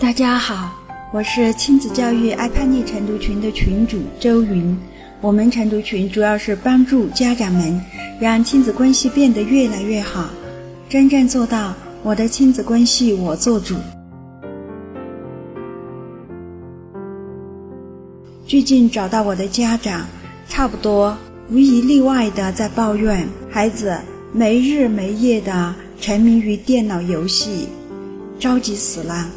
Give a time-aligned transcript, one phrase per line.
[0.00, 0.72] 大家好，
[1.12, 4.74] 我是亲子教育爱叛逆晨读群的群主周云。
[5.20, 7.78] 我们晨读群主要是帮助家长们
[8.18, 10.30] 让亲子关系变得越来越好，
[10.88, 13.76] 真正做到我的亲子关系我做主。
[18.46, 20.06] 最近找到我的家长，
[20.48, 21.14] 差不多
[21.50, 23.94] 无一例外的在抱怨孩子
[24.32, 27.68] 没日没夜的沉迷于电脑游戏，
[28.38, 29.28] 着急死了。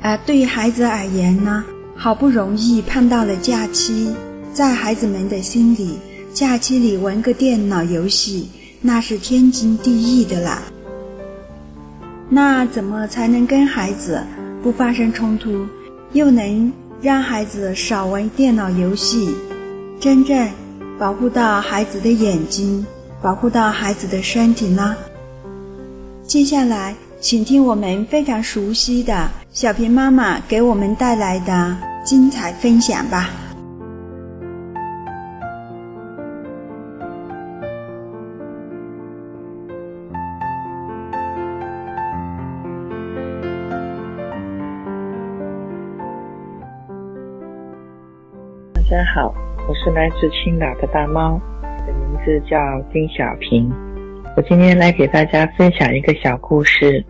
[0.00, 1.64] 而对于孩子而言呢，
[1.96, 4.14] 好不容易盼到了假期，
[4.52, 5.98] 在孩子们的心里，
[6.32, 8.48] 假期里玩个电脑游戏
[8.80, 10.62] 那是天经地义的啦。
[12.28, 14.22] 那怎么才能跟孩子
[14.62, 15.66] 不发生冲突，
[16.12, 16.72] 又能？
[17.00, 19.32] 让孩子少玩电脑游戏，
[20.00, 20.50] 真正
[20.98, 22.84] 保护到孩子的眼睛，
[23.22, 24.96] 保护到孩子的身体呢？
[26.26, 33.28] 接下来，请听我们非常熟悉的小平妈妈给我们带来的精彩分享吧。
[48.72, 49.34] 大家好，
[49.68, 51.40] 我是来自青岛的大猫，
[51.84, 52.56] 的名字叫
[52.92, 53.68] 丁小平。
[54.36, 57.04] 我今天来给大家分享一个小故事，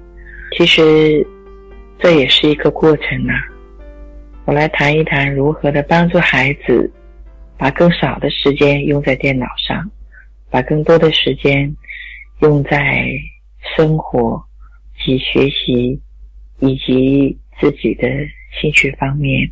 [0.57, 1.23] 其实
[1.99, 3.33] 这也是一个过程呐。
[4.45, 6.91] 我来谈一谈如何的帮助孩子，
[7.59, 9.91] 把更少的时间用在电脑上，
[10.49, 11.75] 把更多的时间
[12.41, 13.11] 用在
[13.77, 14.43] 生活
[15.05, 16.01] 及学习
[16.61, 18.09] 以及自己的
[18.59, 19.51] 兴趣方面。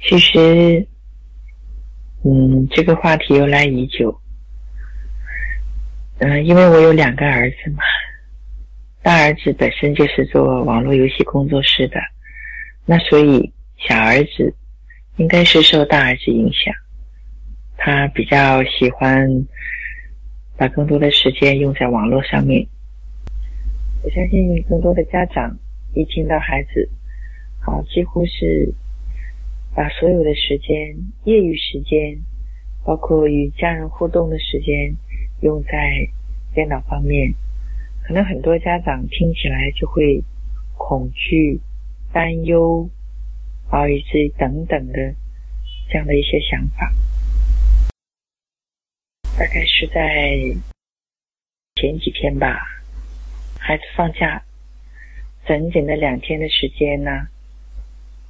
[0.00, 0.86] 其实，
[2.24, 4.18] 嗯，这个话题由来已久。
[6.18, 7.82] 嗯，因为我有两个儿子嘛，
[9.06, 12.00] 大儿子本身就是做网络游戏工作室的，
[12.84, 14.52] 那所以小儿子
[15.16, 16.74] 应该是受大儿子影响，
[17.76, 19.46] 他比较喜欢
[20.56, 22.66] 把更多的时间用在网络上面。
[24.02, 25.56] 我相信更多的家长
[25.94, 26.90] 一听到孩子，
[27.60, 28.74] 好，几乎是。
[29.72, 32.18] 把所有的时间、业余时间，
[32.82, 34.96] 包括与家人互动的时间，
[35.42, 35.70] 用在
[36.54, 37.30] 电脑方面，
[38.06, 40.22] 可能很多家长听起来就会
[40.78, 41.60] 恐惧、
[42.12, 42.88] 担忧，
[43.68, 45.12] 啊，以及等等的
[45.90, 46.92] 这样的一些想法。
[49.36, 50.38] 大概是在
[51.74, 52.56] 前几天吧，
[53.58, 54.40] 孩子放假，
[55.44, 57.10] 整整的两天的时间呢。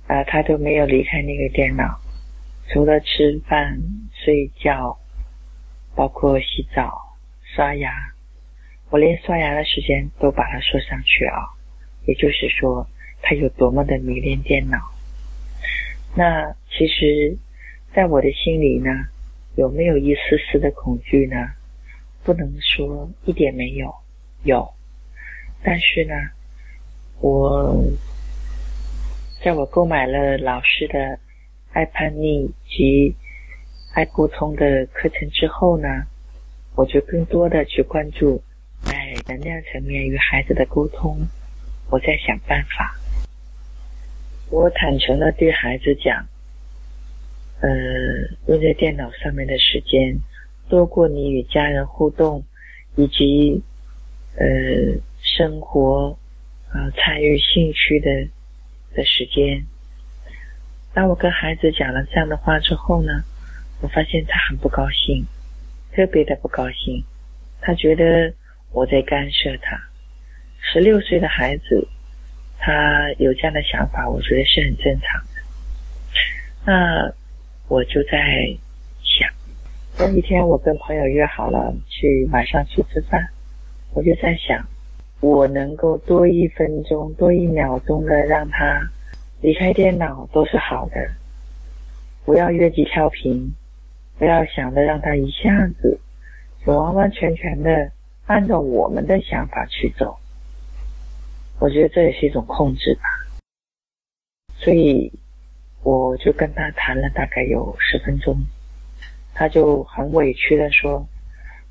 [0.07, 2.01] 啊，他都没有离开那个电脑，
[2.69, 3.79] 除了吃饭、
[4.25, 4.97] 睡觉，
[5.95, 7.91] 包括洗澡、刷牙，
[8.91, 11.39] 我连刷牙的时间都把它说上去啊。
[12.07, 12.87] 也就是说，
[13.23, 14.79] 他有多么的迷恋电脑。
[16.15, 17.37] 那其实，
[17.95, 18.91] 在我的心里呢，
[19.57, 21.37] 有没有一丝丝的恐惧呢？
[22.25, 23.95] 不能说一点没有，
[24.45, 24.73] 有，
[25.63, 26.15] 但是呢，
[27.21, 27.85] 我。
[29.45, 31.21] 在我购买了老师的
[31.71, 33.15] 爱叛逆及
[33.95, 35.87] 爱沟通的课程之后呢，
[36.75, 38.43] 我就更多的去关注
[39.27, 41.27] 能量层面与孩子的沟通。
[41.91, 42.95] 我在想办法。
[44.51, 46.27] 我坦诚的对孩子讲，
[47.61, 47.69] 呃，
[48.47, 50.19] 用在电脑上面的时间
[50.69, 52.45] 多过你与家人互动
[52.97, 53.63] 以及
[54.37, 54.47] 呃
[55.23, 56.19] 生活
[56.71, 58.29] 啊参与兴趣的。
[58.95, 59.63] 的时间，
[60.95, 63.23] 当我跟孩子讲了这样的话之后呢，
[63.83, 65.23] 我发现他很不高兴，
[65.93, 67.05] 特别的不高兴。
[67.61, 68.33] 他觉得
[68.73, 69.79] 我在干涉他。
[70.61, 71.89] 十六岁的孩子，
[72.59, 75.43] 他有这样的想法，我觉得是很正常的。
[76.65, 77.13] 那
[77.69, 78.57] 我就在
[79.03, 79.29] 想，
[79.99, 83.29] 那一天我跟朋友约好了去晚上去吃饭，
[83.95, 84.67] 我就在想。
[85.21, 88.87] 我能够多一分钟、多一秒钟的让他
[89.41, 91.11] 离开电脑都是好的，
[92.27, 93.51] 不要越级跳频，
[94.19, 95.99] 不要想着让他一下子
[96.65, 97.91] 就完完全全的
[98.27, 100.19] 按照我们的想法去走。
[101.59, 103.03] 我觉得这也是一种控制吧。
[104.59, 105.13] 所以
[105.83, 108.37] 我就跟他谈了大概有十分钟，
[109.35, 111.07] 他就很委屈的说：“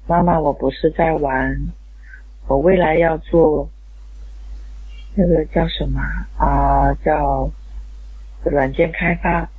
[0.08, 1.56] 妈妈，我不是在玩。”
[2.48, 3.68] 我未来要做
[5.16, 6.00] 那个叫什么
[6.38, 6.94] 啊？
[7.04, 7.50] 叫
[8.44, 9.50] 软件开发。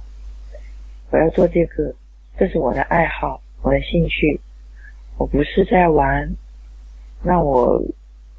[1.10, 1.94] 我要做这个，
[2.38, 4.40] 这是我的爱好，我的兴趣。
[5.18, 6.32] 我不是在玩。
[7.26, 7.82] 那我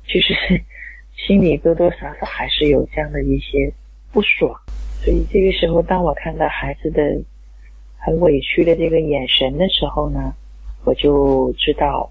[0.06, 0.34] 就是
[1.28, 3.70] 心里多多少少还是有这样的一些
[4.14, 4.58] 不爽。
[5.04, 7.02] 所以这个时候，当我看到孩子的
[7.98, 10.34] 很委屈的这个眼神的时候呢，
[10.86, 12.10] 我就知道，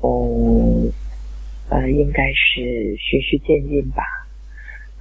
[0.00, 0.86] 哦，
[1.70, 4.04] 呃，应该是循序渐进吧。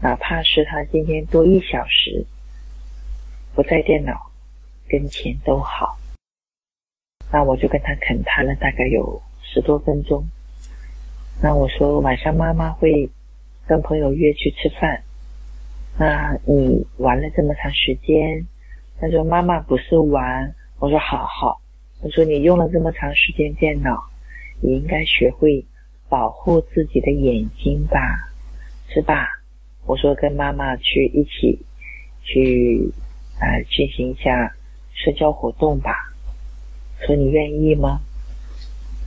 [0.01, 2.25] 哪怕是他今天多一小时
[3.53, 4.31] 不在电脑
[4.87, 5.97] 跟前都好。
[7.31, 10.25] 那我就跟他恳谈了大概有十多分钟。
[11.43, 13.09] 那我说晚上妈妈会
[13.67, 15.01] 跟朋友约去吃饭。
[15.97, 18.45] 那你玩了这么长时间，
[18.99, 21.59] 他说妈妈不是玩，我说好好，
[22.01, 24.03] 我说你用了这么长时间电脑，
[24.61, 25.65] 你应该学会
[26.09, 27.99] 保护自己的眼睛吧，
[28.89, 29.27] 是吧？
[29.87, 31.59] 我说跟妈妈去一起
[32.23, 32.93] 去
[33.39, 34.55] 啊进行一下
[34.93, 36.13] 社交活动吧，
[36.99, 37.99] 说你愿意吗？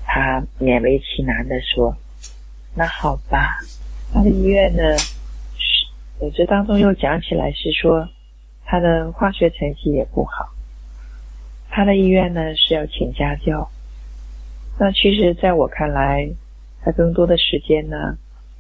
[0.04, 1.96] 他勉为其难的说，
[2.74, 3.60] 那好吧。
[4.12, 4.82] 他的医院呢？
[6.20, 8.08] 我这当中又讲起来是说，
[8.64, 10.48] 他的化学成绩也不好，
[11.68, 13.68] 他的意愿呢是要请家教。
[14.78, 16.30] 那其实，在我看来，
[16.82, 18.16] 他更多的时间呢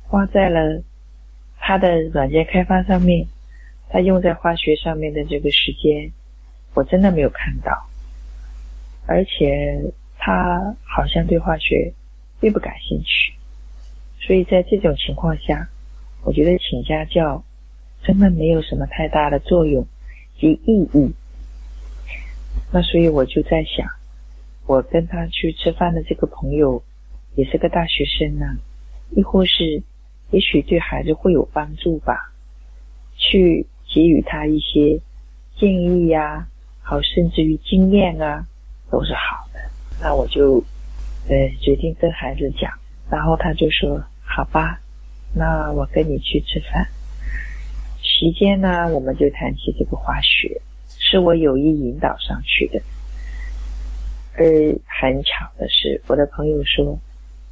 [0.08, 0.82] 花在了
[1.58, 3.26] 他的软件开发上面，
[3.88, 6.10] 他用在化学上面的这个时间，
[6.74, 7.88] 我真的没有看到。
[9.06, 11.92] 而且他好像对化学
[12.40, 13.33] 并不感兴趣，
[14.24, 15.68] 所以在这种情况下。
[16.26, 17.44] 我觉得请家教
[18.02, 19.86] 真的没有什么太大的作用
[20.40, 21.12] 及意义。
[22.72, 23.86] 那所以我就在想，
[24.66, 26.82] 我跟他去吃饭的这个朋友
[27.34, 28.56] 也是个大学生呢，
[29.10, 29.82] 亦或是
[30.30, 32.32] 也许对孩子会有帮助吧，
[33.18, 34.98] 去给予他一些
[35.58, 36.48] 建议呀，
[36.80, 38.46] 好，甚至于经验啊，
[38.90, 39.60] 都是好的。
[40.00, 40.64] 那我就
[41.28, 42.72] 呃决定跟孩子讲，
[43.10, 44.02] 然后他就说
[44.34, 44.80] ：“好吧。”
[45.36, 46.86] 那我跟你去吃饭，
[48.00, 50.60] 期间呢，我们就谈起这个化学，
[50.98, 52.80] 是我有意引导上去的。
[54.36, 54.44] 而
[54.86, 56.98] 很巧的是，我的朋友说：“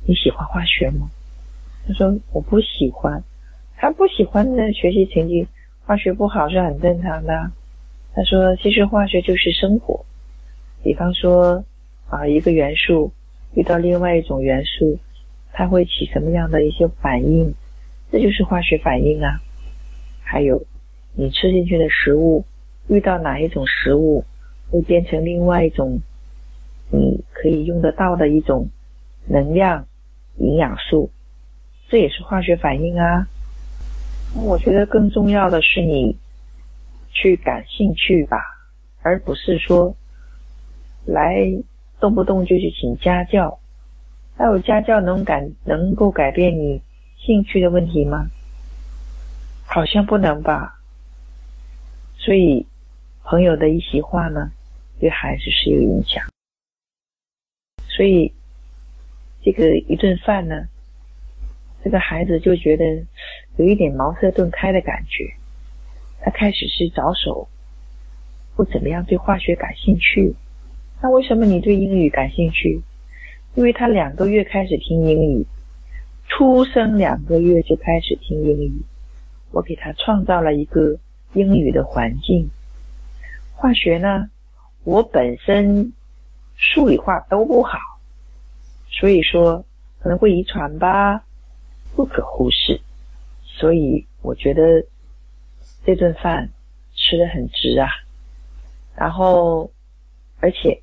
[0.07, 1.11] 你喜欢化学吗？”
[1.87, 3.23] 他说：“我不喜欢。”
[3.77, 5.47] 他不喜欢的学习成绩，
[5.85, 7.51] 化学不好是很正常的。
[8.15, 10.05] 他说：“其实化学就是生活，
[10.85, 11.65] 比方说
[12.09, 13.13] 啊，一个元素
[13.55, 15.01] 遇到另外一种元素，
[15.53, 17.55] 它会起什么样的一些反应？”
[18.11, 19.41] 这就是化学反应啊！
[20.23, 20.65] 还有，
[21.15, 22.45] 你吃进去的食物
[22.89, 24.25] 遇到哪一种食物，
[24.71, 26.01] 会变成另外一种
[26.91, 28.69] 你可以用得到的一种
[29.27, 29.87] 能量
[30.37, 31.11] 营养素，
[31.89, 33.27] 这也是化学反应啊！
[34.35, 36.17] 我觉得更重要的是你
[37.11, 38.39] 去感兴趣吧，
[39.03, 39.95] 而不是说
[41.07, 41.47] 来
[42.01, 43.59] 动不动就去请家教，
[44.37, 46.81] 还有家教能改能够改变你。
[47.25, 48.27] 兴趣的问题吗？
[49.65, 50.81] 好像不能吧。
[52.17, 52.67] 所以
[53.23, 54.51] 朋友的一席话呢，
[54.99, 56.21] 对孩子是有影响。
[57.87, 58.33] 所以
[59.41, 60.67] 这个一顿饭呢，
[61.85, 62.85] 这个孩子就觉得
[63.57, 65.33] 有一点茅塞顿开的感觉。
[66.23, 67.49] 他开始是着手
[68.57, 70.35] 不怎么样对化学感兴趣。
[71.01, 72.83] 那为什么你对英语感兴趣？
[73.55, 75.47] 因为他两个月开始听英语。
[76.29, 78.73] 出生两个月就开始听英语，
[79.51, 80.97] 我给他创造了一个
[81.35, 82.49] 英语的环境。
[83.55, 84.31] 化学呢，
[84.85, 85.93] 我本身
[86.57, 87.79] 数理化都不好，
[88.89, 89.63] 所以说
[90.01, 91.23] 可能会遗传吧，
[91.95, 92.81] 不可忽视。
[93.45, 94.87] 所以我觉得
[95.85, 96.49] 这顿饭
[96.95, 97.89] 吃的很值啊。
[98.97, 99.71] 然后，
[100.41, 100.81] 而且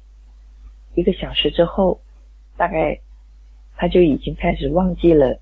[0.94, 2.00] 一个小时之后，
[2.60, 3.00] 大概。
[3.82, 5.40] 他就已经开始忘记了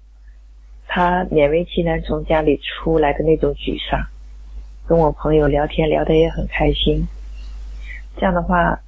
[0.85, 3.99] 他勉为其难从家里出来的那种沮丧，
[4.87, 7.07] 跟我朋友聊天聊得也很开心。
[8.15, 8.79] 这样的话，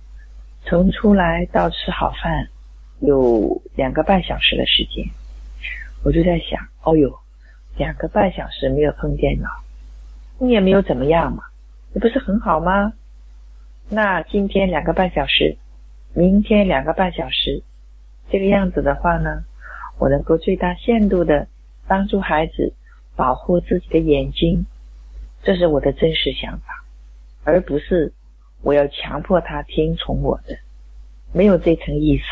[0.65, 2.47] 从出来到吃好饭
[2.99, 5.03] 有两个半小时的时间，
[6.03, 7.11] 我就在想：哦哟，
[7.75, 9.49] 两个半小时没有碰电脑，
[10.37, 11.41] 你也没有怎么样嘛，
[11.91, 12.93] 这不是很好吗？
[13.89, 15.57] 那今天两个半小时，
[16.13, 17.63] 明天两个半小时。
[18.31, 19.43] 这个样子的话呢，
[19.97, 21.47] 我能够最大限度的
[21.87, 22.71] 帮助孩子
[23.15, 24.65] 保护自己的眼睛，
[25.41, 26.85] 这是我的真实想法，
[27.43, 28.13] 而不是
[28.61, 30.55] 我要强迫他听从我的，
[31.33, 32.23] 没有这层意思。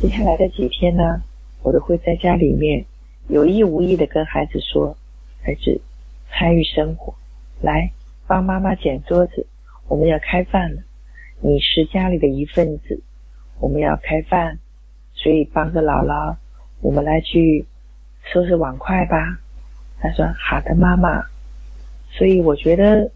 [0.00, 1.20] 接下来的几天呢，
[1.64, 2.84] 我都会在家里面
[3.28, 4.96] 有意无意的跟孩子说
[5.44, 5.80] ：“儿子，
[6.30, 7.12] 参与生活，
[7.60, 7.90] 来
[8.28, 9.44] 帮妈妈捡桌子，
[9.88, 10.82] 我们要开饭了，
[11.40, 13.02] 你是家里的一份子。”
[13.60, 14.58] 我们要开饭，
[15.22, 16.34] 所以帮着姥姥，
[16.80, 17.66] 我们来去
[18.32, 19.38] 收拾碗筷吧。
[20.00, 21.22] 他说：“好的，妈妈。”
[22.10, 23.10] 所以我觉得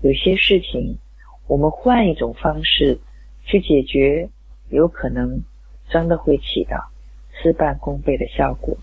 [0.00, 0.96] 有些事情，
[1.46, 2.98] 我们换一种方式
[3.44, 4.30] 去解决，
[4.70, 5.42] 有可能
[5.90, 6.90] 真的会起到
[7.42, 8.74] 事半功倍的效果。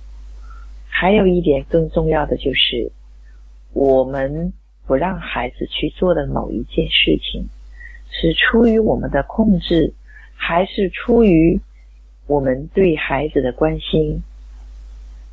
[0.87, 2.91] 还有一点更重要的就是，
[3.73, 4.53] 我们
[4.85, 7.49] 不让孩子去做的某一件事情，
[8.11, 9.91] 是出于我们的控制，
[10.35, 11.59] 还是出于
[12.27, 14.21] 我们对孩子的关心？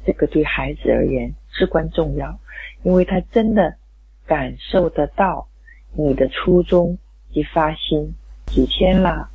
[0.07, 2.39] 这个对孩子而言至关重要，
[2.83, 3.77] 因为他真的。
[4.27, 5.47] 感受得到
[5.93, 6.97] 你的初衷
[7.31, 8.15] 及发心。
[8.47, 9.29] 几天了，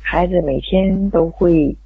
[0.00, 1.76] 孩子每天都会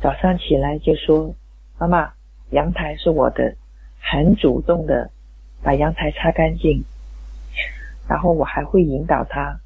[0.00, 1.34] 早上起来就说
[1.80, 2.12] ：“妈妈，
[2.50, 3.56] 阳台是我的。”
[3.98, 5.10] 很主动的
[5.64, 6.84] 把阳台擦干净。
[8.08, 9.58] 然后我还会引导他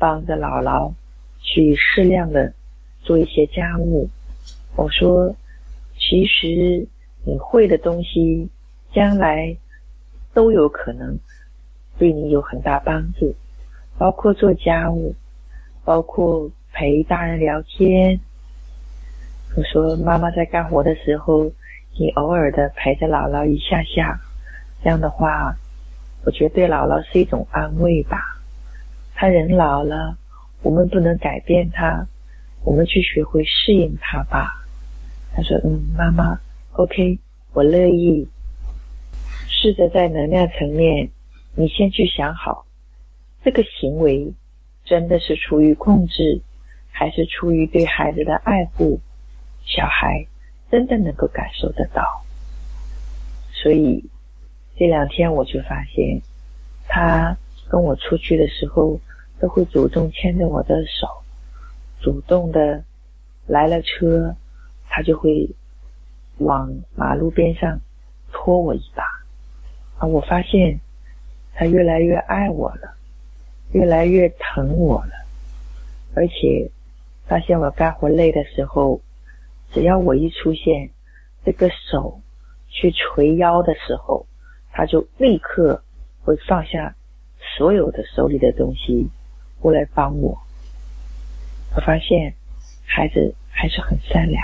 [0.00, 0.92] 帮着姥姥
[1.38, 2.52] 去适量的
[3.08, 4.10] 做一些家务。
[4.76, 5.34] 我说
[5.98, 6.86] ：“其实
[7.24, 8.50] 你会的东西，
[8.92, 9.56] 将来。”
[10.34, 11.18] 都有可能
[11.98, 13.34] 对你有很大帮助，
[13.98, 15.12] 包括做家务，
[15.84, 18.20] 包括陪大人聊天。
[19.56, 21.50] 我说妈妈在干活的时候，
[21.98, 24.20] 你偶尔的陪着姥姥一下下，
[24.84, 25.56] 这样的话，
[26.24, 28.20] 我觉得对姥姥是一种安慰吧。
[29.16, 30.16] 他人老了，
[30.62, 32.06] 我们不能改变他，
[32.64, 34.64] 我们去学会适应他吧。
[35.34, 36.38] 他说：“嗯，妈妈
[36.72, 37.18] ，OK，
[37.52, 38.26] 我乐意。”
[39.50, 41.10] 试着在能量层面，
[41.56, 42.64] 你先去想好，
[43.42, 44.32] 这个行为
[44.84, 46.40] 真的是出于控制，
[46.92, 49.00] 还是出于对孩子的爱护？
[49.64, 50.24] 小孩
[50.70, 52.02] 真的能够感受得到。
[53.52, 54.04] 所以
[54.76, 56.22] 这两天我就发现，
[56.86, 57.36] 他
[57.68, 59.00] 跟我出去的时候，
[59.40, 61.08] 都会主动牵着我的手，
[62.08, 62.82] 主动的
[63.46, 64.34] 来了车，
[64.88, 65.46] 他就会
[66.38, 67.78] 往马路边上
[68.32, 69.04] 拖我一把。
[69.98, 70.80] 啊，我发现
[71.52, 72.94] 他越来越爱我了，
[73.72, 75.12] 越来越疼我了，
[76.14, 76.70] 而且
[77.26, 79.02] 发现我干活累的时候，
[79.70, 80.88] 只要我一出现，
[81.44, 82.22] 这个手
[82.70, 84.24] 去捶腰的时候，
[84.72, 85.82] 他就立刻
[86.22, 86.94] 会放下
[87.58, 89.10] 所有的手里的东西
[89.60, 90.38] 过来帮我。
[91.78, 92.34] 我发现
[92.84, 94.42] 孩子还是很善良，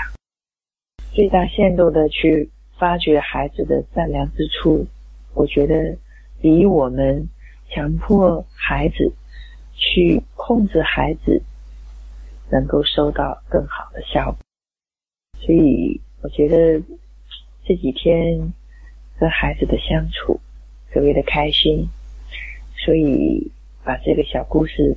[1.11, 2.49] 最大限度的去
[2.79, 4.87] 发掘孩子的善良之处。
[5.33, 5.97] 我觉得
[6.41, 7.27] 比我们
[7.69, 9.11] 强迫孩子
[9.73, 11.43] 去控制孩子，
[12.49, 14.39] 能够收到更好的效果。
[15.41, 16.81] 所以我觉得
[17.65, 18.53] 这几天
[19.19, 20.39] 和孩子的相处
[20.89, 21.89] 特别的开心，
[22.77, 23.51] 所以
[23.83, 24.95] 把这个小故事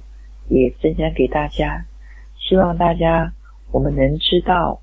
[0.48, 1.84] 也分享给大家，
[2.38, 3.32] 希望大家
[3.70, 4.80] 我们能知道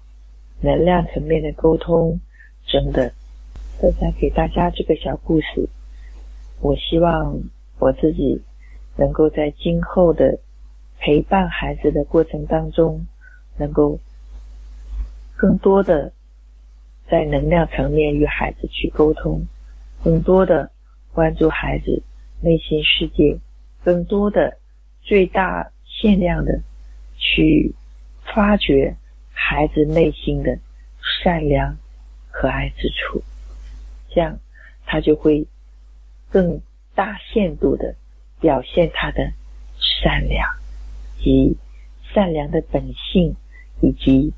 [0.62, 2.20] 能量层面的沟通
[2.66, 3.14] 真的。
[3.78, 5.68] 分享给大家这个小故事，
[6.62, 7.38] 我希望
[7.78, 8.42] 我自己
[8.96, 10.40] 能够在今后的
[10.98, 13.06] 陪伴孩子的过程当中，
[13.58, 14.00] 能够
[15.36, 16.14] 更多的
[17.10, 19.46] 在能量层面与孩子去沟通，
[20.02, 20.72] 更多的
[21.12, 22.02] 关注孩子
[22.42, 23.38] 内心世界，
[23.84, 24.58] 更多的
[25.02, 26.62] 最大限量的
[27.18, 27.74] 去
[28.34, 28.96] 发掘
[29.32, 30.58] 孩子内心的
[31.24, 31.78] 善良、
[32.32, 33.24] 可爱之处。
[34.10, 34.40] 这样，
[34.86, 35.46] 他就会
[36.30, 36.62] 更
[36.94, 37.96] 大限度的
[38.40, 39.32] 表现他的
[39.80, 40.48] 善良
[41.20, 41.58] 及
[42.14, 43.36] 善良的本性，
[43.82, 44.34] 以及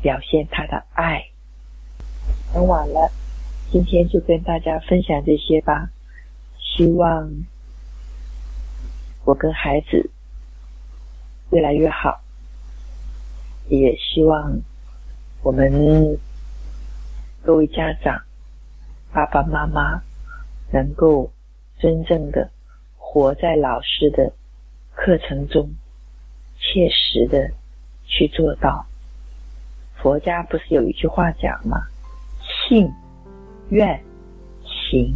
[0.00, 1.24] 表现他的爱。
[2.52, 3.10] 很晚了，
[3.70, 5.90] 今天就跟大家分享这些吧。
[6.58, 7.30] 希望
[9.24, 10.10] 我跟孩子
[11.52, 12.18] 越来越好，
[13.68, 14.58] 也希望
[15.42, 15.70] 我们
[17.42, 18.22] 各位家长。
[19.12, 20.02] 爸爸妈妈
[20.72, 21.30] 能够
[21.78, 22.50] 真正的
[22.96, 24.32] 活在老师的
[24.94, 25.68] 课程中，
[26.58, 27.50] 切实的
[28.06, 28.86] 去做到。
[30.00, 31.76] 佛家不是有一句话讲吗？
[32.40, 32.90] 信、
[33.68, 34.02] 愿、
[34.64, 35.14] 行，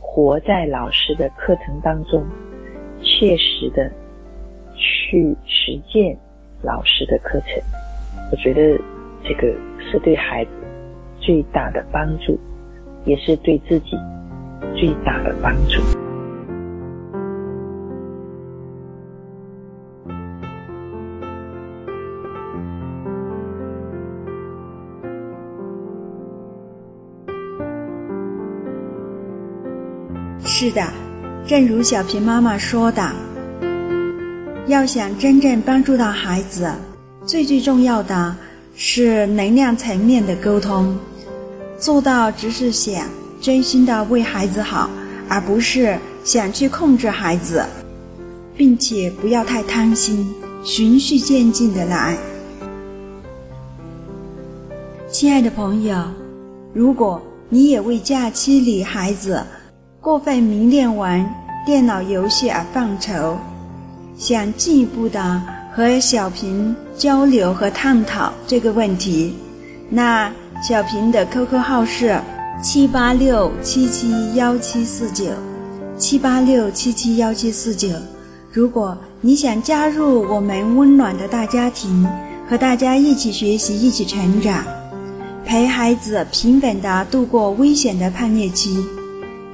[0.00, 2.24] 活在老师的课程当中，
[3.02, 3.92] 切实的
[5.10, 6.16] 去实践
[6.62, 7.60] 老师的课程。
[8.30, 8.80] 我觉得
[9.24, 9.52] 这个
[9.90, 10.50] 是对孩子
[11.20, 12.38] 最大的帮助。
[13.06, 13.96] 也是对自己
[14.76, 15.80] 最大的帮助。
[30.42, 30.82] 是的，
[31.46, 33.00] 正如小平妈妈说的，
[34.70, 36.72] 要想真正帮助到孩子，
[37.26, 38.36] 最最重要的
[38.76, 40.96] 是能量层面的沟通。
[41.76, 43.04] 做到只是想
[43.40, 44.88] 真心的为孩子好，
[45.28, 47.66] 而不是想去控制孩子，
[48.56, 52.16] 并且不要太贪心，循序渐进的来。
[55.10, 56.00] 亲爱的朋友，
[56.72, 59.44] 如果你也为假期里孩子
[60.00, 61.28] 过分迷恋玩
[61.66, 63.36] 电脑游戏而犯愁，
[64.20, 65.42] 想进一步的
[65.74, 69.34] 和小平交流和探讨这个问题，
[69.88, 70.30] 那
[70.62, 72.20] 小平的 QQ 号是
[72.62, 75.24] 七八六七七幺七四九，
[75.96, 77.88] 七八六七七幺七四九。
[78.52, 82.06] 如果你想加入我们温暖的大家庭，
[82.46, 84.62] 和大家一起学习，一起成长。
[85.46, 88.84] 陪孩子平稳地度过危险的叛逆期，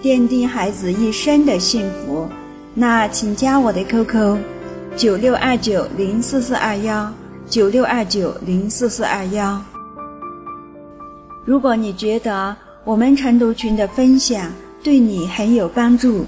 [0.02, 2.26] 奠定孩子一生的幸福。
[2.75, 4.37] 那请加我的 QQ：
[4.96, 7.12] 九六二九零四四二幺，
[7.50, 9.62] 九六二九零四四二幺。
[11.44, 14.50] 如果你觉得我们晨读群的分享
[14.82, 16.24] 对你很有帮助，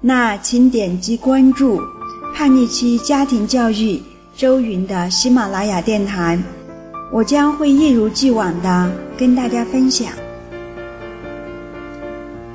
[0.00, 1.78] 那请点击关注
[2.34, 4.00] “叛逆期家庭教育”
[4.34, 6.38] 周云的喜马拉雅电台。
[7.12, 10.08] 我将会一如既往的跟大家分享。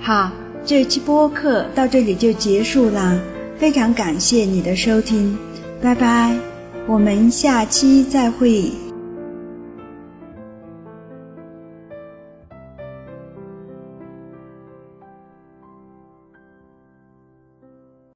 [0.02, 0.32] 好，
[0.66, 3.20] 这期播客到这里就结束了，
[3.66, 5.36] 非常感谢你的收听，
[5.82, 6.32] 拜拜，
[6.86, 8.85] 我们下期再会。